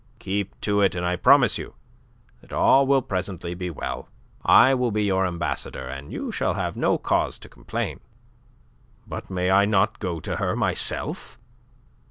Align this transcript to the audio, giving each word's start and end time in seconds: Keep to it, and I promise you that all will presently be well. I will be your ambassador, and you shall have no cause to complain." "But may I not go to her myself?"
Keep 0.17 0.59
to 0.61 0.81
it, 0.81 0.95
and 0.95 1.05
I 1.05 1.15
promise 1.15 1.59
you 1.59 1.75
that 2.41 2.51
all 2.51 2.87
will 2.87 3.03
presently 3.03 3.53
be 3.53 3.69
well. 3.69 4.09
I 4.43 4.73
will 4.73 4.89
be 4.89 5.03
your 5.03 5.27
ambassador, 5.27 5.87
and 5.87 6.11
you 6.11 6.31
shall 6.31 6.55
have 6.55 6.75
no 6.75 6.97
cause 6.97 7.37
to 7.37 7.47
complain." 7.47 7.99
"But 9.05 9.29
may 9.29 9.51
I 9.51 9.65
not 9.65 9.99
go 9.99 10.19
to 10.19 10.37
her 10.37 10.55
myself?" 10.55 11.37